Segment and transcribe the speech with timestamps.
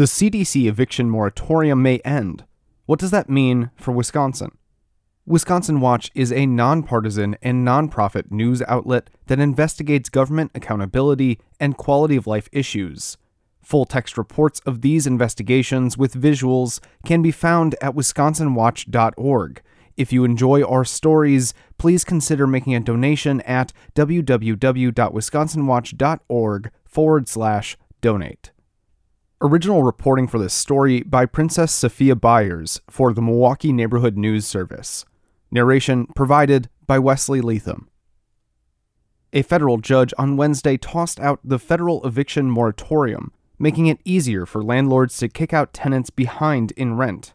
[0.00, 2.44] The CDC eviction moratorium may end.
[2.86, 4.56] What does that mean for Wisconsin?
[5.26, 12.16] Wisconsin Watch is a nonpartisan and nonprofit news outlet that investigates government accountability and quality
[12.16, 13.18] of life issues.
[13.60, 19.62] Full text reports of these investigations with visuals can be found at wisconsinwatch.org.
[19.98, 28.50] If you enjoy our stories, please consider making a donation at www.wisconsinwatch.org forward slash donate.
[29.42, 35.06] Original reporting for this story by Princess Safiya Byers for the Milwaukee Neighborhood News Service.
[35.50, 37.88] Narration provided by Wesley Leatham.
[39.32, 44.62] A federal judge on Wednesday tossed out the federal eviction moratorium, making it easier for
[44.62, 47.32] landlords to kick out tenants behind in rent.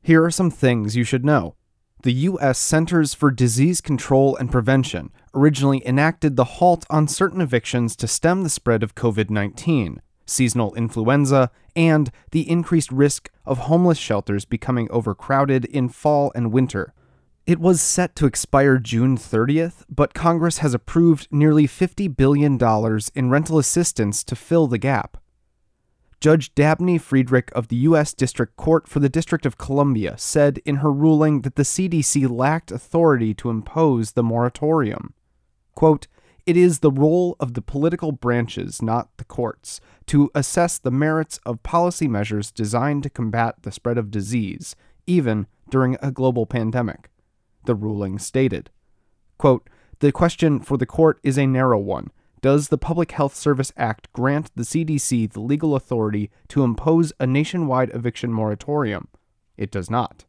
[0.00, 1.56] Here are some things you should know.
[2.04, 2.60] The U.S.
[2.60, 8.44] Centers for Disease Control and Prevention originally enacted the halt on certain evictions to stem
[8.44, 14.90] the spread of COVID 19 seasonal influenza, and the increased risk of homeless shelters becoming
[14.90, 16.92] overcrowded in fall and winter.
[17.46, 22.58] It was set to expire June 30th, but Congress has approved nearly $50 billion
[23.14, 25.16] in rental assistance to fill the gap.
[26.20, 28.12] Judge Dabney Friedrich of the U.S.
[28.12, 32.72] District Court for the District of Columbia said in her ruling that the CDC lacked
[32.72, 35.14] authority to impose the moratorium.
[35.74, 36.08] Quote,
[36.48, 41.38] it is the role of the political branches, not the courts, to assess the merits
[41.44, 44.74] of policy measures designed to combat the spread of disease,
[45.06, 47.10] even during a global pandemic.
[47.66, 48.70] The ruling stated
[49.36, 52.12] Quote, The question for the court is a narrow one.
[52.40, 57.26] Does the Public Health Service Act grant the CDC the legal authority to impose a
[57.26, 59.08] nationwide eviction moratorium?
[59.58, 60.24] It does not.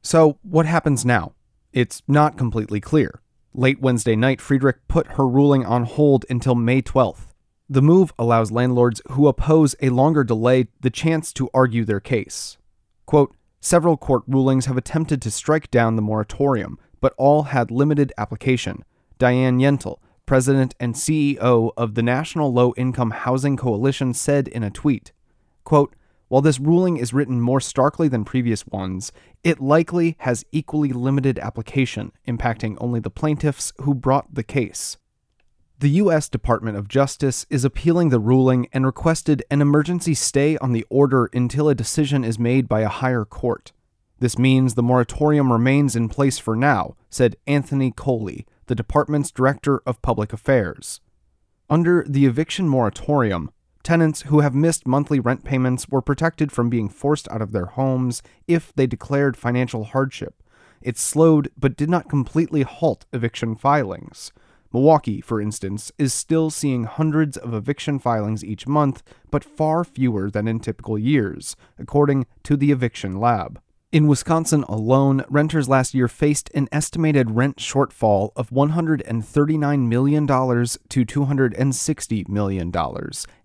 [0.00, 1.34] So, what happens now?
[1.74, 3.20] It's not completely clear.
[3.58, 7.28] Late Wednesday night, Friedrich put her ruling on hold until May 12th.
[7.70, 12.58] The move allows landlords who oppose a longer delay the chance to argue their case.
[13.06, 18.12] Quote, Several court rulings have attempted to strike down the moratorium, but all had limited
[18.18, 18.84] application.
[19.16, 24.70] Diane Yentel, president and CEO of the National Low Income Housing Coalition, said in a
[24.70, 25.12] tweet,
[25.64, 25.96] quote,
[26.28, 29.12] while this ruling is written more starkly than previous ones,
[29.44, 34.96] it likely has equally limited application, impacting only the plaintiffs who brought the case.
[35.78, 36.28] The U.S.
[36.28, 41.28] Department of Justice is appealing the ruling and requested an emergency stay on the order
[41.34, 43.72] until a decision is made by a higher court.
[44.18, 49.82] This means the moratorium remains in place for now, said Anthony Coley, the department's director
[49.84, 51.00] of public affairs.
[51.68, 53.50] Under the eviction moratorium,
[53.86, 57.66] Tenants who have missed monthly rent payments were protected from being forced out of their
[57.66, 60.42] homes if they declared financial hardship.
[60.82, 64.32] It slowed but did not completely halt eviction filings.
[64.72, 70.32] Milwaukee, for instance, is still seeing hundreds of eviction filings each month, but far fewer
[70.32, 73.60] than in typical years, according to the Eviction Lab.
[73.92, 80.34] In Wisconsin alone, renters last year faced an estimated rent shortfall of $139 million to
[81.06, 82.72] $260 million,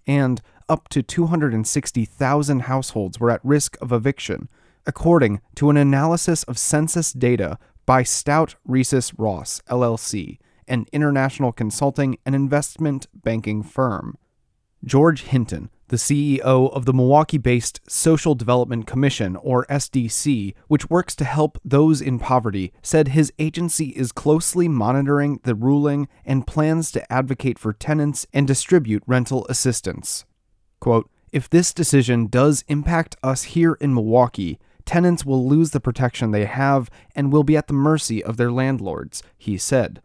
[0.07, 4.47] and up to 260,000 households were at risk of eviction,
[4.85, 12.17] according to an analysis of census data by Stout Risius Ross, LLC, an international consulting
[12.25, 14.17] and investment banking firm.
[14.84, 21.13] George Hinton, the CEO of the Milwaukee based Social Development Commission, or SDC, which works
[21.18, 26.91] to help those in poverty, said his agency is closely monitoring the ruling and plans
[26.91, 30.24] to advocate for tenants and distribute rental assistance.
[30.80, 36.31] Quote, if this decision does impact us here in Milwaukee, tenants will lose the protection
[36.31, 40.01] they have and will be at the mercy of their landlords, he said.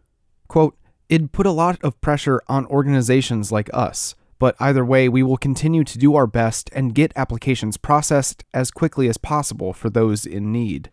[0.49, 0.75] Quote,
[1.07, 5.37] It'd put a lot of pressure on organizations like us but either way, we will
[5.37, 10.25] continue to do our best and get applications processed as quickly as possible for those
[10.25, 10.91] in need.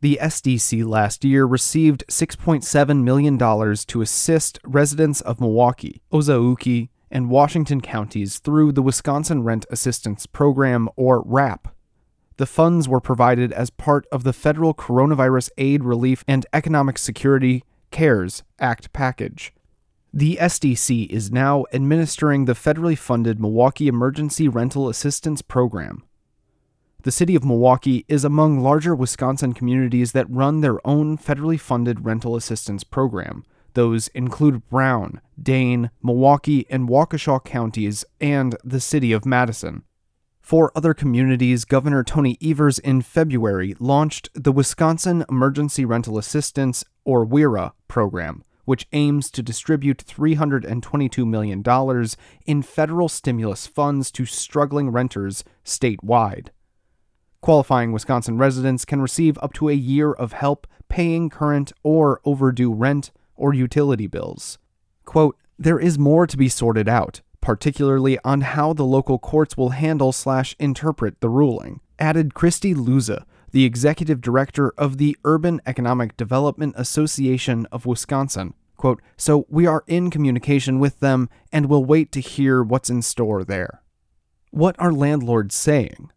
[0.00, 7.80] The SDC last year received $6.7 million to assist residents of Milwaukee, Ozaukee, and Washington
[7.80, 11.68] counties through the Wisconsin Rent Assistance Program, or WRAP.
[12.36, 17.64] The funds were provided as part of the federal Coronavirus Aid, Relief, and Economic Security
[17.90, 19.54] CARES Act package.
[20.16, 26.04] The SDC is now administering the federally funded Milwaukee Emergency Rental Assistance Program.
[27.02, 32.06] The city of Milwaukee is among larger Wisconsin communities that run their own federally funded
[32.06, 33.44] rental assistance program.
[33.74, 39.82] Those include Brown, Dane, Milwaukee, and Waukesha counties, and the city of Madison.
[40.40, 47.26] For other communities, Governor Tony Evers in February launched the Wisconsin Emergency Rental Assistance, or
[47.26, 51.64] WERA, program which aims to distribute $322 million
[52.44, 56.48] in federal stimulus funds to struggling renters statewide.
[57.40, 62.72] Qualifying Wisconsin residents can receive up to a year of help paying current or overdue
[62.72, 64.58] rent or utility bills.
[65.04, 69.70] Quote, there is more to be sorted out, particularly on how the local courts will
[69.70, 76.16] handle slash interpret the ruling, added Christy Luza, the executive director of the Urban Economic
[76.16, 78.54] Development Association of Wisconsin.
[78.76, 83.02] Quote, so we are in communication with them and will wait to hear what's in
[83.02, 83.82] store there.
[84.50, 86.10] What are landlords saying?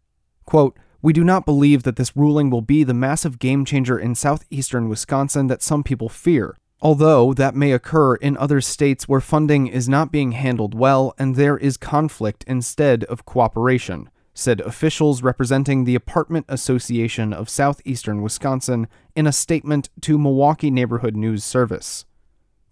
[0.44, 4.14] Quote, we do not believe that this ruling will be the massive game changer in
[4.14, 9.66] southeastern Wisconsin that some people fear, although that may occur in other states where funding
[9.66, 15.84] is not being handled well and there is conflict instead of cooperation, said officials representing
[15.84, 22.04] the Apartment Association of Southeastern Wisconsin in a statement to Milwaukee Neighborhood News Service.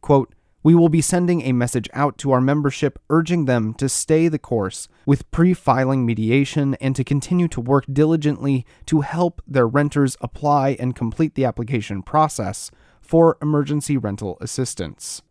[0.00, 4.28] Quote, we will be sending a message out to our membership urging them to stay
[4.28, 9.68] the course with pre filing mediation and to continue to work diligently to help their
[9.68, 12.70] renters apply and complete the application process
[13.00, 15.22] for emergency rental assistance.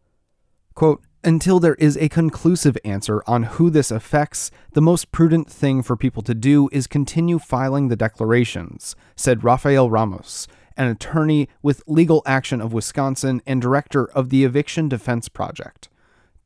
[0.74, 5.82] Quote, until there is a conclusive answer on who this affects, the most prudent thing
[5.82, 10.48] for people to do is continue filing the declarations, said Rafael Ramos,
[10.78, 15.90] an attorney with Legal Action of Wisconsin and director of the Eviction Defense Project.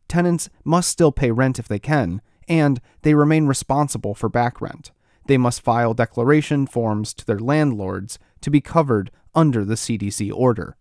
[0.08, 4.92] Tenants must still pay rent if they can, and they remain responsible for back rent.
[5.28, 10.76] They must file declaration forms to their landlords to be covered under the CDC order.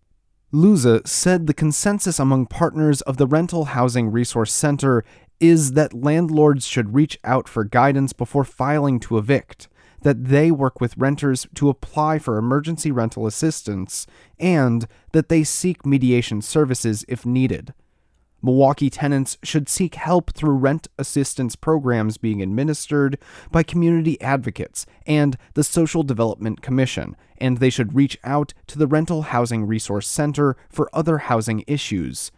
[0.53, 5.05] Luza said the consensus among partners of the Rental Housing Resource Center
[5.39, 9.69] is that landlords should reach out for guidance before filing to evict
[10.01, 14.07] that they work with renters to apply for emergency rental assistance,
[14.39, 17.73] and that they seek mediation services if needed.
[18.41, 23.17] Milwaukee tenants should seek help through rent assistance programs being administered
[23.51, 28.87] by community advocates and the Social Development Commission, and they should reach out to the
[28.87, 32.31] Rental Housing Resource Center for other housing issues.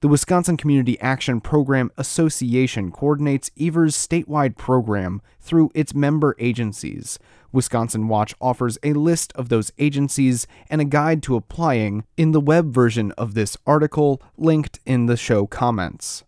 [0.00, 7.18] The Wisconsin Community Action Program Association coordinates Evers' statewide program through its member agencies.
[7.50, 12.40] Wisconsin Watch offers a list of those agencies and a guide to applying in the
[12.40, 16.22] web version of this article linked in the show comments.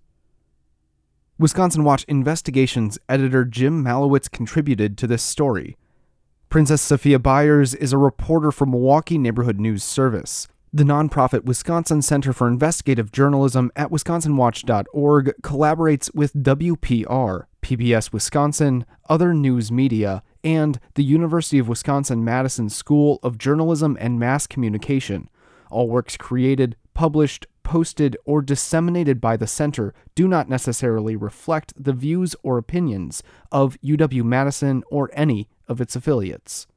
[1.38, 5.76] Wisconsin Watch Investigations editor Jim Malewitz contributed to this story.
[6.48, 10.48] Princess Safiya Byers is a reporter for Milwaukee Neighborhood News Service.
[10.72, 19.34] The nonprofit Wisconsin Center for Investigative Journalism at wisconsinwatch.org collaborates with WPR, PBS Wisconsin, other
[19.34, 25.28] news media, and the University of Wisconsin Madison School of Journalism and Mass Communication.
[25.72, 31.92] All works created, published, posted, or disseminated by the center do not necessarily reflect the
[31.92, 36.68] views or opinions of UW Madison or any of its affiliates.